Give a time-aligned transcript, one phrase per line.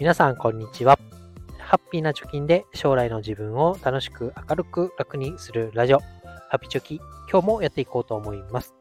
[0.00, 0.98] 皆さん、こんにちは。
[1.58, 6.00] ハッピーな貯金で将来の自分を楽しく明るく楽にするラジオ、
[6.48, 8.74] ハピチョキ、今日もやっていこうと思います。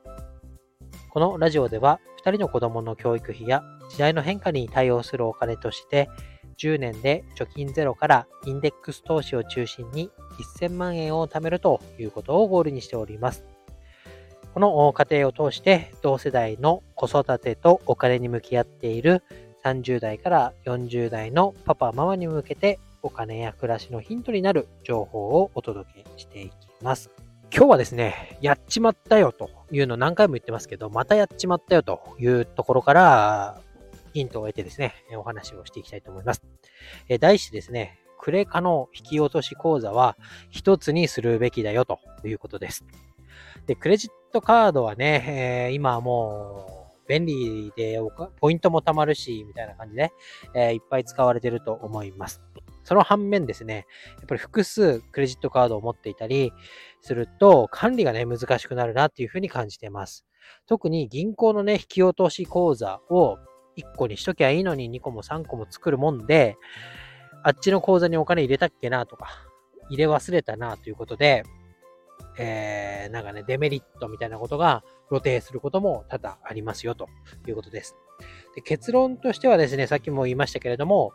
[1.10, 6.10] このラジオでは、2人の子供の教育費や時代の変化に対応するお金として、
[6.58, 10.10] 10年で貯金ゼロからインデックス投資を中心に
[10.62, 13.44] 1000万円を貯めるということをゴールにしております。
[14.54, 19.22] この過程を通して同世代の子育てとお金に向き合っている
[19.64, 27.10] 30代から40代のパパ、ママに向けてお金や暮らしのヒントになる情報をお届けしていきます。
[27.52, 33.62] 今日はですね、やっちまったよというの何回も言ってますけど、またやっちまったよというところから、
[34.14, 36.42] ヒントを得てですね、お話をしていきたいと思います。
[37.08, 40.18] え題してですね、クレカの引き落とし口座は
[40.50, 42.86] 一つにするべきだよということです。
[43.66, 46.79] で、クレジットカードはね、えー、今はもう
[47.10, 48.00] 便利で、
[48.40, 50.14] ポイントも貯まるし、みたいな感じで、
[50.54, 52.42] えー、いっぱい使われてると思います。
[52.84, 53.88] その反面ですね、
[54.20, 56.54] やっぱり複数クレジットカードを持っていたり
[57.02, 60.26] すると、管理がね、難しくなるなっていうふうに感じてます。
[60.68, 63.38] 特に銀行のね、引き落とし口座を
[63.78, 66.58] 1個にしときゃいいのに2個も3個も作るもんで、
[67.44, 69.30] あっちの口座にお金入れたっけなとか、
[69.90, 71.44] 入れ忘れたなということで、
[72.42, 77.10] えー、なんかね、デメリットみたいなことが露呈することも多々ありますよと
[77.48, 77.96] いうことです。
[78.56, 81.12] で結論としてはですね、さっきも言いましたけれども、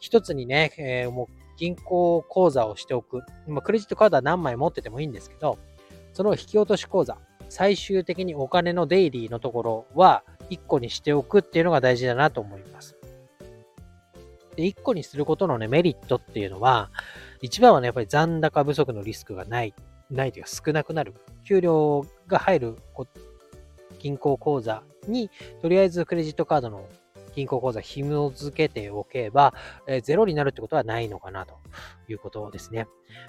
[0.00, 3.20] 一つにね、えー、もう銀行口座をしておく。
[3.46, 5.58] まあ、クレジットカードは何枚持っててもいいんですけど、
[6.14, 7.18] その引き落とし口座、
[7.50, 12.96] 最終的にお金のデイリーのところは1個にしておくっていうのが大事だなと思います。
[14.56, 16.90] で、1個にすることのね、メリットっていうのは、
[17.40, 19.74] 一番はね、やっぱり残高不足のリスクがない、
[20.12, 21.14] ないというか少なくなる。
[21.44, 22.76] 給料が入る
[23.98, 26.88] 銀行口座に、とりあえずクレジットカードの
[27.34, 29.54] 銀行口座紐付けておけば、
[29.86, 31.54] えー、ゼロになるってことはないのかなと
[32.08, 32.86] いうことですね。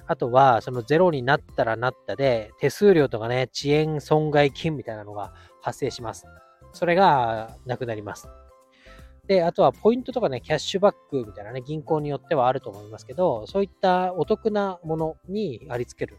[0.07, 6.25] あとは、そのゼロになったらなったで、手数料とかね、遅延損害金みたいなのが発生します。
[6.73, 8.27] それがなくなります。
[9.27, 16.17] で、あとはポイントとかね、キャッシュバックみたいなね、銀行によってはあると思いますけど、そういったお得なものにありつける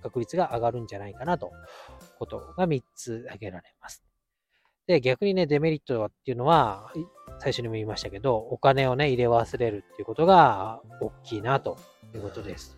[0.00, 1.52] 確率が上がるんじゃないかなと
[2.18, 4.04] ことが3つ挙げられます。
[4.86, 6.92] で、逆にね、デメリットっていうのは、
[7.38, 11.78] 最初にも言いましたけど、お金をね、入れ忘れるっていうことが大きいなと
[12.14, 12.76] いうことです。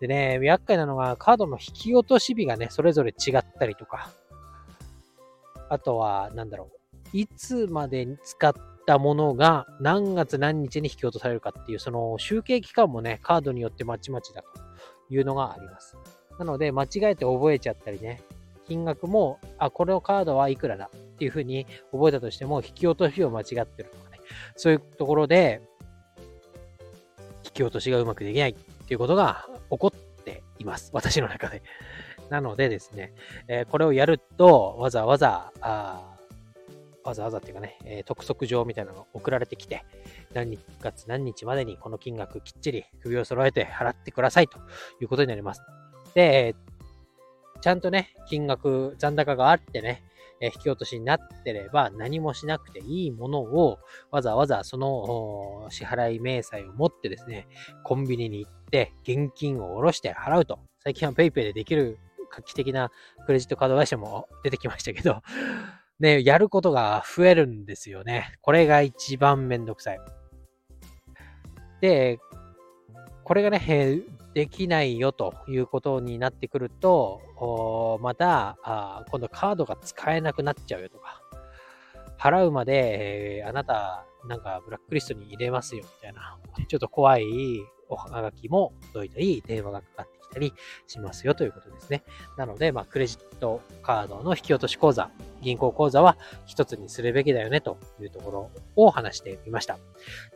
[0.00, 4.10] でね、厄介なのがカードの引き落とし日がね、それぞれ違ったりとか、
[5.68, 6.78] あとは、なんだろう、
[7.12, 8.52] いつまで使っ
[8.86, 14.48] たものが何月何日に引き落とされるかっていう、その集計期間もね、カードによってまちまちだと
[15.14, 15.96] いうのがあります。
[16.38, 18.22] なので、間違えて覚えちゃったりね、
[18.66, 24.20] 金額も、あ、このカードはいくらだっていうふうに覚えたとしても、引き落としを間違ってるとかね、
[24.56, 25.60] そういうところで、
[27.44, 28.54] 引き落としがうまくできないっ
[28.86, 30.90] ていうことが起こっています。
[30.92, 31.62] 私の中で。
[32.30, 33.14] なのでですね、
[33.48, 36.14] えー、これをやると、わざわざ、あ
[37.04, 39.84] わざわざっていうかね、えー、督促状みたいなのが送られてきて、
[40.34, 44.58] 何月何日までにこの金額きっちり首を揃えて払ってくださいと
[45.00, 45.62] いうことになります。
[46.14, 46.54] で、
[47.60, 50.02] ちゃんとね、金額、残高があってね、
[50.40, 53.78] え引き落としになってれば何もしなくていいものを
[54.10, 57.48] わざわざその支払い明細を持ってですね、
[57.84, 60.60] コンビニに行って現金を下ろして払うと。
[60.84, 61.98] 最近は PayPay でできる
[62.30, 62.90] 画期的な
[63.26, 65.22] クレジットカード会社も出てきましたけど、
[65.98, 68.34] ね、やることが増えるんですよね。
[68.40, 70.00] これが一番めんどくさい。
[71.80, 72.20] で、
[73.24, 74.02] これがね、
[74.38, 78.56] できないよということになってくると、また、
[79.10, 81.20] 今度カードが使えなくなっちゃうよとか、
[82.20, 86.38] 払うまで、えー、あなた、なんかブラックリストに入れますよみたいな、
[86.68, 87.24] ちょっと怖い
[87.88, 90.52] おはがきも届いたり、電話がかかってたり
[90.86, 92.02] しますよということですね。
[92.36, 96.16] なので、まあ、クレジットカードの引き落とし口座、銀行口座は
[96.46, 99.78] 一つにするべきだよねというところを話してみました。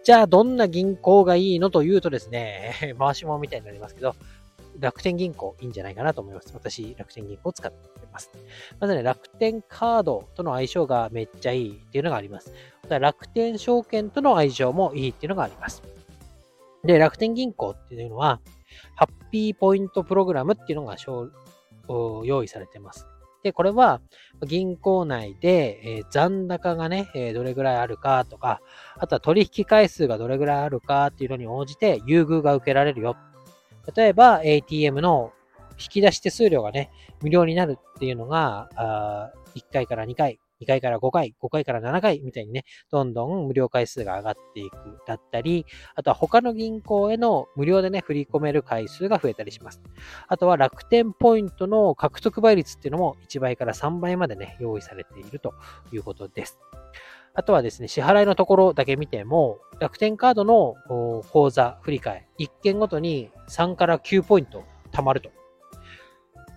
[0.05, 4.15] じゃあ、どんな銀行がいいのというとですね、 回し物みたいになりますけど、
[4.79, 6.51] 楽天銀行いいんじゃないかなと思います。
[6.55, 8.31] 私、楽天銀行を使ってます。
[8.81, 12.53] まずね、楽天カードとの相性がめっちゃいいっていうのがあります。
[12.83, 15.83] また楽天証券との相性もいいっていうのがあります。
[16.85, 18.41] で、楽天銀行っていうのは、
[18.97, 20.97] ハッピーポイントプログラムっていうのが
[22.25, 23.07] 用意されてます。
[23.43, 24.01] で、これは
[24.47, 28.61] 銀行内で、え、残高がね、え、どれぐらいあるかとか、
[28.97, 33.17] あとは取引回数がどれぐらいあるかっていうのに応じて優遇が受けられるよ。
[33.97, 35.33] 例えば ATM の
[35.73, 36.91] 引き出し手数料がね、
[37.21, 44.77] 無料になるっていうのが、1回から2回、2回から5回、5回から7回みたいにね、どんどん無料回数が上がっていく
[45.07, 49.83] だったり、あとは他の銀行への無料でね、振り込める回数が増えたりします。
[50.29, 55.55] あとは楽天ポイントの獲得倍率っていうのも1倍から3倍までね、用意されていると
[55.93, 56.59] いうことです。
[57.35, 60.75] あとはですね、支払いのところだけ見ても、楽天カードの
[61.31, 65.31] 口座振り替え、1件ごとに3から9ポイント貯まると。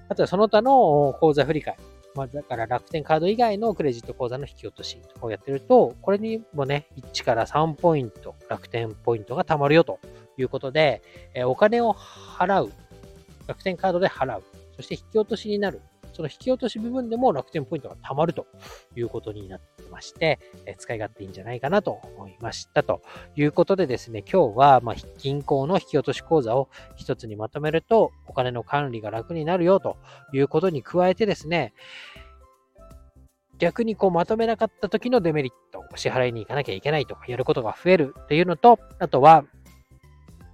[0.10, 1.78] あとはその他の口座振り替え、
[2.16, 10.00] まあ、だから楽天カード以外のクレジット口座の引き落としとかをやってると、これにもね、1から3ポイント、楽天ポイントが貯まるよと
[10.38, 11.02] いうことで、
[11.34, 12.72] えお金を払う、
[13.48, 14.44] 楽天カードで払う、
[14.78, 15.82] そして引き落としになる。
[16.16, 18.48] その引き落とし部分でも楽天ポイントが貯まると
[18.96, 23.02] いうことになってまして、え使い勝手いいんじゃないかなと思いましたと
[23.36, 29.98] いうことでですね、今日は、ま銀行の引き落とし口座を一つにまとめると、お金の管理が楽になるよと
[30.32, 31.74] いうことに加えてですね、
[33.58, 39.44] 逆にこうまとめなかった時のデメリット、支払いに行かなきゃいけないとか、やることが増えるっていうのと、あとは、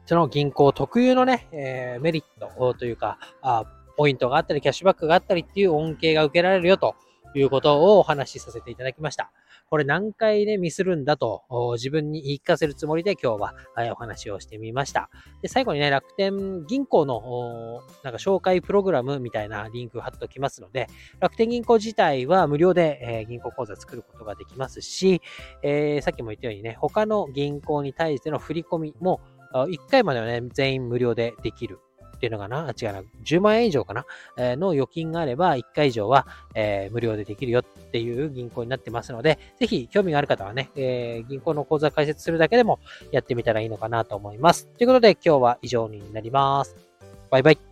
[0.06, 3.66] その銀行特有のね、えー、メリットというか、あ
[3.96, 6.96] ポイントがあったり、キャッシュバックがあったりっていう恩恵が受けられるよと
[7.36, 9.32] いうことをお話しさせていただきました。
[9.70, 11.44] これ何回ね、ミスるんだと
[11.76, 13.56] 自分に言い聞かせるつもりで今日は
[13.94, 15.10] お話をしてみました。
[15.42, 20.88] で、最後にね、楽天銀行のなんか紹介プログラムみたいなリンク貼っておきますので、
[21.22, 25.22] 楽天銀行自体は無料で、え銀行口座作ることができますし、
[25.64, 29.22] えー、さっきも言ったようにね、他の銀行に対しての振り込みも
[29.54, 31.80] 1回まではね、全員無料でできる
[32.22, 32.72] っていうのかな？
[32.80, 33.02] 違うな。
[33.24, 34.06] 10万円以上かな、
[34.38, 42.80] えー、の預金があれば、1回以上は、えー、無料でできるよっていう銀行になってますので、ぜひ興味がある方はね、えー、銀行の口座開設するだけでも
[43.12, 44.68] やってみたらいいのかなと思います。
[44.68, 46.76] ということで今日は以上になります。
[47.32, 47.71] バイバイ。